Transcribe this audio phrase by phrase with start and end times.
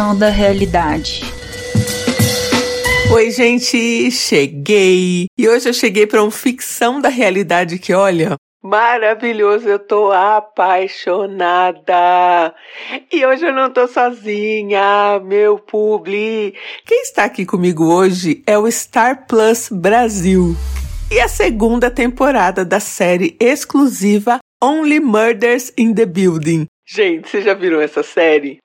[0.00, 1.20] ficção da realidade.
[3.12, 5.26] Oi, gente, cheguei.
[5.36, 11.84] E hoje eu cheguei para um ficção da realidade que, olha, maravilhoso, eu tô apaixonada.
[13.12, 16.54] E hoje eu não tô sozinha, meu publi.
[16.86, 20.56] Quem está aqui comigo hoje é o Star Plus Brasil.
[21.10, 26.64] E a segunda temporada da série exclusiva Only Murders in the Building.
[26.88, 28.60] Gente, vocês já viram essa série?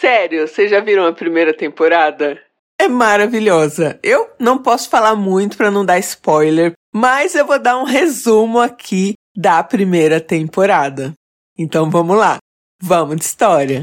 [0.00, 2.40] Sério, vocês já viram a primeira temporada?
[2.80, 4.00] É maravilhosa.
[4.02, 8.58] Eu não posso falar muito para não dar spoiler, mas eu vou dar um resumo
[8.58, 11.12] aqui da primeira temporada.
[11.58, 12.38] Então vamos lá.
[12.82, 13.82] Vamos de história.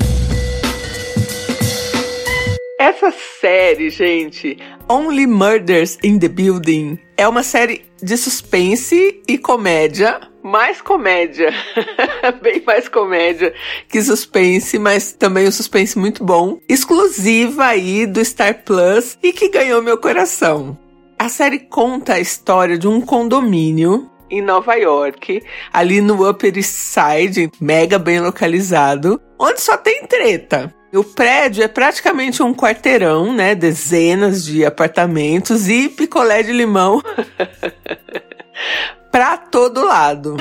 [2.79, 4.57] Essa série, gente,
[4.89, 11.53] Only Murders in the Building, é uma série de suspense e comédia mais comédia,
[12.41, 13.53] bem mais comédia
[13.89, 19.49] que suspense, mas também um suspense muito bom, exclusiva aí do Star Plus e que
[19.49, 20.77] ganhou meu coração.
[21.19, 26.69] A série conta a história de um condomínio em Nova York, ali no Upper East
[26.69, 30.73] Side, mega bem localizado, onde só tem treta.
[30.93, 33.53] O prédio é praticamente um quarteirão, né?
[33.53, 37.01] Dezenas de apartamentos e picolé de limão.
[39.11, 40.37] pra todo lado.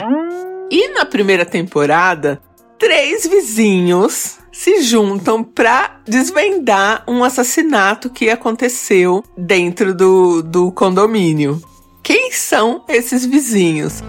[0.71, 2.41] E na primeira temporada,
[2.79, 11.61] três vizinhos se juntam para desvendar um assassinato que aconteceu dentro do, do condomínio.
[12.03, 14.03] Quem são esses vizinhos?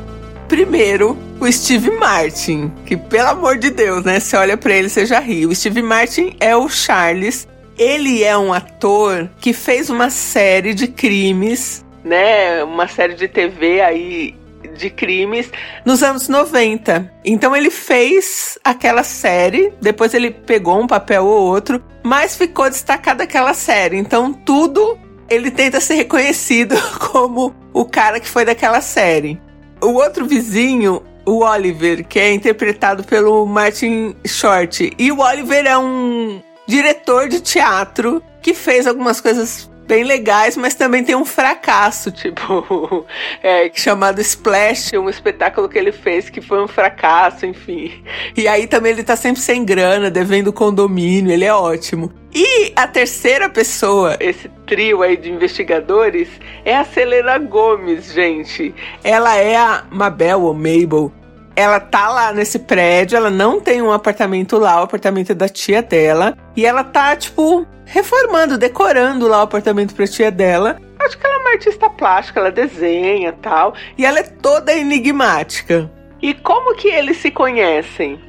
[0.48, 4.20] Primeiro, o Steve Martin, que pelo amor de Deus, né?
[4.20, 5.46] Você olha para ele, você já ri.
[5.46, 7.48] O Steve Martin é o Charles.
[7.78, 12.64] Ele é um ator que fez uma série de crimes, né?
[12.64, 14.36] Uma série de TV aí
[14.78, 15.50] de crimes
[15.84, 17.12] nos anos 90.
[17.26, 23.22] Então ele fez aquela série, depois ele pegou um papel ou outro, mas ficou destacado
[23.22, 23.98] aquela série.
[23.98, 24.98] Então tudo
[25.30, 26.76] ele tenta ser reconhecido
[27.12, 29.40] como o cara que foi daquela série.
[29.82, 34.92] O outro vizinho, o Oliver, que é interpretado pelo Martin Short.
[34.98, 40.76] E o Oliver é um diretor de teatro que fez algumas coisas bem legais, mas
[40.76, 43.06] também tem um fracasso, tipo,
[43.42, 48.04] é, chamado Splash, um espetáculo que ele fez que foi um fracasso, enfim.
[48.36, 52.12] E aí também ele tá sempre sem grana, devendo condomínio, ele é ótimo.
[52.36, 56.28] E a terceira pessoa, esse trio aí de investigadores,
[56.66, 58.76] é a Selena Gomes, gente.
[59.04, 61.12] Ela é a Mabel ou Mabel
[61.58, 65.50] ela tá lá nesse prédio, ela não tem um apartamento lá, o apartamento é da
[65.50, 66.38] tia dela.
[66.56, 70.80] E ela tá, tipo, reformando, decorando lá o apartamento pra tia dela.
[71.00, 73.74] Acho que ela é uma artista plástica, ela desenha tal.
[73.98, 75.92] E ela é toda enigmática.
[76.22, 78.22] E como que eles se conhecem?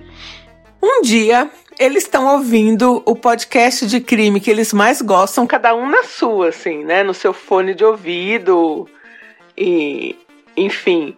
[0.83, 5.87] Um dia, eles estão ouvindo o podcast de crime que eles mais gostam, cada um
[5.87, 7.03] na sua, assim, né?
[7.03, 8.89] No seu fone de ouvido.
[9.55, 10.17] E.
[10.59, 11.15] Enfim.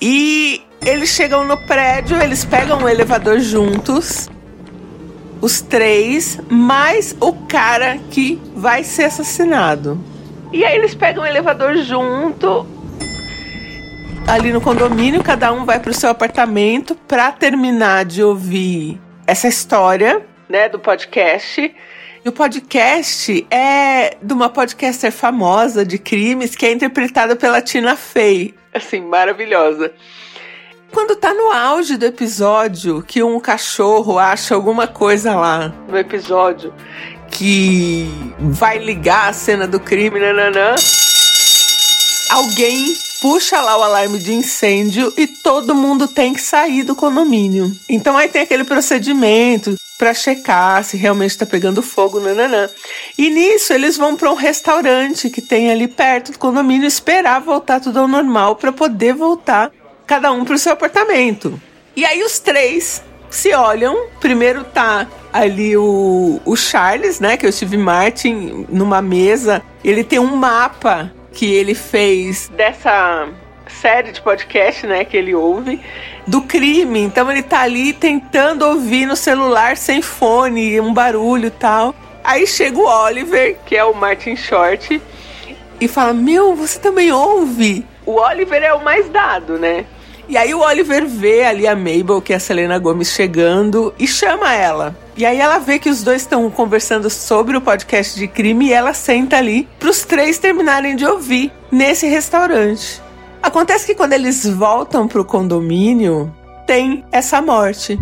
[0.00, 4.28] E eles chegam no prédio, eles pegam o elevador juntos.
[5.40, 9.98] Os três, mais o cara que vai ser assassinado.
[10.52, 12.66] E aí eles pegam o elevador junto.
[14.26, 20.22] Ali no condomínio, cada um vai pro seu apartamento para terminar de ouvir essa história,
[20.48, 21.74] né, do podcast.
[22.24, 27.94] E o podcast é de uma podcaster famosa de crimes que é interpretada pela Tina
[27.94, 28.57] Fey.
[28.72, 29.92] Assim, maravilhosa.
[30.90, 36.72] Quando tá no auge do episódio, que um cachorro acha alguma coisa lá no episódio
[37.30, 38.08] que
[38.38, 40.74] vai ligar a cena do crime, nananã,
[42.30, 47.70] alguém puxa lá o alarme de incêndio e todo mundo tem que sair do condomínio.
[47.88, 52.70] Então aí tem aquele procedimento para checar se realmente está pegando fogo, nananã.
[53.18, 57.80] E nisso eles vão para um restaurante que tem ali perto do condomínio esperar voltar
[57.80, 59.72] tudo ao normal para poder voltar
[60.06, 61.60] cada um para o seu apartamento.
[61.96, 64.06] E aí os três se olham.
[64.20, 67.36] Primeiro tá ali o, o Charles, né?
[67.36, 69.62] Que é o Steve Martin, numa mesa.
[69.84, 73.28] Ele tem um mapa que ele fez dessa
[73.68, 75.80] série de podcast, né, que ele ouve,
[76.26, 77.00] do crime.
[77.00, 81.94] Então ele tá ali tentando ouvir no celular sem fone, um barulho e tal.
[82.24, 85.00] Aí chega o Oliver, que é o Martin Short,
[85.80, 87.86] e fala: Meu, você também ouve?
[88.04, 89.86] O Oliver é o mais dado, né?
[90.28, 94.06] E aí o Oliver vê ali a Mabel, que é a Selena Gomes, chegando e
[94.06, 94.94] chama ela.
[95.16, 98.72] E aí ela vê que os dois estão conversando sobre o podcast de crime e
[98.74, 103.00] ela senta ali para os três terminarem de ouvir nesse restaurante.
[103.42, 106.34] Acontece que quando eles voltam pro condomínio,
[106.66, 107.98] tem essa morte.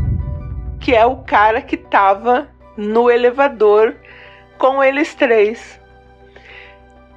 [0.81, 3.95] Que é o cara que tava no elevador
[4.59, 5.81] com eles três.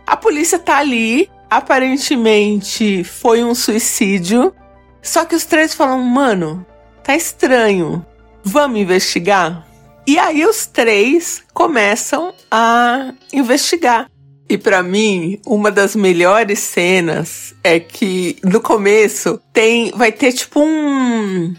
[0.05, 4.53] A polícia tá ali, aparentemente foi um suicídio.
[5.01, 6.65] Só que os três falam, mano,
[7.03, 8.05] tá estranho.
[8.43, 9.65] Vamos investigar?
[10.05, 14.09] E aí os três começam a investigar.
[14.49, 20.59] E para mim, uma das melhores cenas é que no começo tem vai ter tipo
[20.59, 21.53] um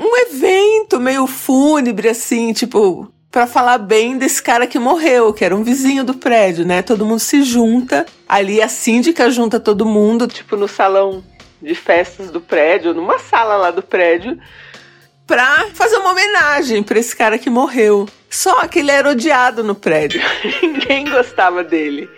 [0.00, 5.54] um evento meio fúnebre assim, tipo, para falar bem desse cara que morreu, que era
[5.54, 6.80] um vizinho do prédio, né?
[6.80, 11.22] Todo mundo se junta, ali a síndica junta todo mundo, tipo no salão
[11.60, 14.38] de festas do prédio, numa sala lá do prédio,
[15.30, 18.08] pra fazer uma homenagem para esse cara que morreu.
[18.28, 20.20] Só que ele era odiado no prédio.
[20.60, 22.10] Ninguém gostava dele.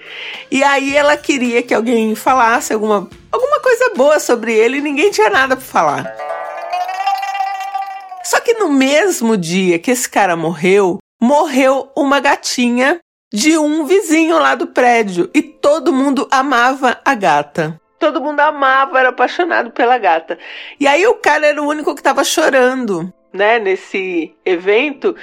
[0.50, 5.10] E aí ela queria que alguém falasse alguma, alguma coisa boa sobre ele e ninguém
[5.10, 6.16] tinha nada para falar.
[8.24, 12.98] Só que no mesmo dia que esse cara morreu, morreu uma gatinha
[13.32, 17.78] de um vizinho lá do prédio e todo mundo amava a gata.
[18.02, 20.36] Todo mundo amava, era apaixonado pela gata.
[20.80, 25.14] E aí o cara era o único que estava chorando, né, nesse evento.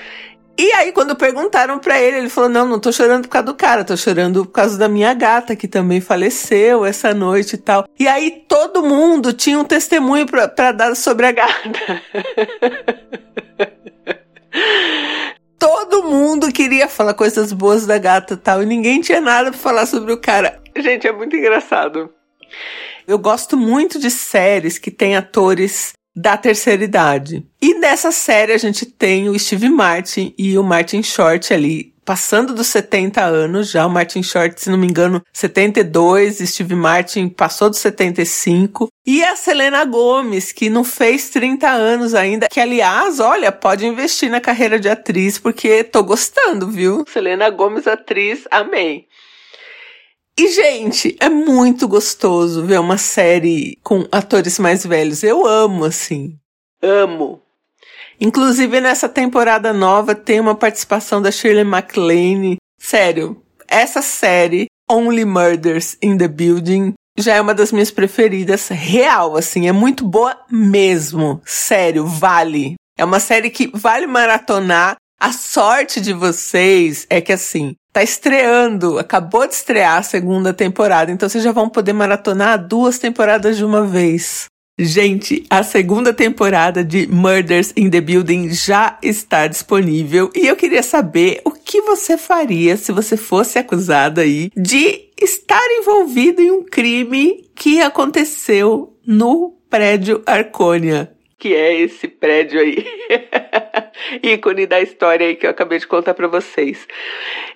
[0.58, 3.54] E aí, quando perguntaram para ele, ele falou: Não, não tô chorando por causa do
[3.54, 7.84] cara, tô chorando por causa da minha gata, que também faleceu essa noite e tal.
[8.00, 12.02] E aí, todo mundo tinha um testemunho para dar sobre a gata.
[15.60, 19.60] todo mundo queria falar coisas boas da gata e tal, e ninguém tinha nada para
[19.60, 20.62] falar sobre o cara.
[20.78, 22.10] Gente, é muito engraçado.
[23.08, 27.46] Eu gosto muito de séries que têm atores da terceira idade.
[27.62, 32.56] E nessa série a gente tem o Steve Martin e o Martin Short ali passando
[32.56, 37.70] dos 70 anos já, o Martin Short, se não me engano, 72, Steve Martin passou
[37.70, 43.52] dos 75, e a Selena Gomes, que não fez 30 anos ainda, que aliás, olha,
[43.52, 47.06] pode investir na carreira de atriz, porque tô gostando, viu?
[47.08, 49.06] Selena Gomes, atriz, amei.
[50.38, 55.24] E, gente, é muito gostoso ver uma série com atores mais velhos.
[55.24, 56.38] Eu amo, assim.
[56.82, 57.42] Amo.
[58.22, 62.58] Inclusive, nessa temporada nova tem uma participação da Shirley MacLaine.
[62.78, 68.70] Sério, essa série, Only Murders in the Building, já é uma das minhas preferidas.
[68.70, 71.42] Real, assim, é muito boa mesmo.
[71.46, 72.76] Sério, vale.
[72.98, 74.96] É uma série que vale maratonar.
[75.20, 81.12] A sorte de vocês é que, assim, Tá estreando, acabou de estrear a segunda temporada,
[81.12, 84.46] então vocês já vão poder maratonar duas temporadas de uma vez.
[84.82, 90.82] Gente, a segunda temporada de Murders in the Building já está disponível e eu queria
[90.82, 96.64] saber o que você faria se você fosse acusada aí de estar envolvido em um
[96.64, 102.86] crime que aconteceu no prédio Arcônia que é esse prédio aí.
[104.22, 106.86] Ícone da história aí que eu acabei de contar para vocês.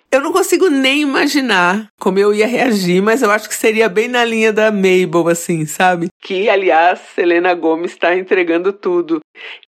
[0.09, 4.07] Eu não consigo nem imaginar como eu ia reagir, mas eu acho que seria bem
[4.07, 6.07] na linha da Mabel, assim, sabe?
[6.21, 9.19] Que, aliás, Selena Gomes está entregando tudo.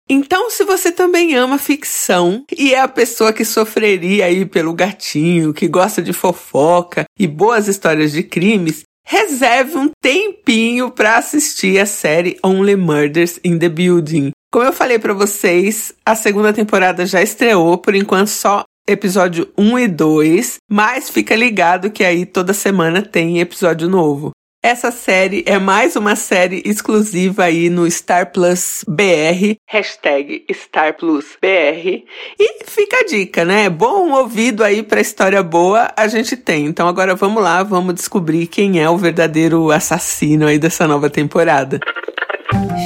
[0.08, 5.52] Então, se você também ama ficção e é a pessoa que sofreria aí pelo gatinho,
[5.52, 11.86] que gosta de fofoca e boas histórias de crimes, reserve um tempinho para assistir a
[11.86, 14.32] série Only Murders in the Building.
[14.52, 19.80] Como eu falei para vocês, a segunda temporada já estreou, por enquanto só episódio 1
[19.80, 24.32] e 2, mas fica ligado que aí toda semana tem episódio novo.
[24.66, 31.38] Essa série é mais uma série exclusiva aí no Star Plus BR, hashtag Star Plus
[31.40, 32.04] BR.
[32.40, 33.70] E fica a dica, né?
[33.70, 36.66] Bom ouvido aí pra história boa a gente tem.
[36.66, 41.80] Então agora vamos lá, vamos descobrir quem é o verdadeiro assassino aí dessa nova temporada.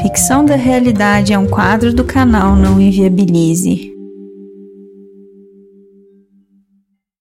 [0.02, 3.89] Ficção da Realidade é um quadro do canal Não Inviabilize.